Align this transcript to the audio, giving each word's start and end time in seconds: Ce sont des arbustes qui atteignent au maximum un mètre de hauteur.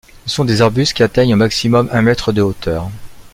Ce 0.25 0.33
sont 0.33 0.45
des 0.45 0.63
arbustes 0.63 0.95
qui 0.95 1.03
atteignent 1.03 1.35
au 1.35 1.37
maximum 1.37 1.87
un 1.91 2.01
mètre 2.01 2.31
de 2.31 2.41
hauteur. 2.41 2.89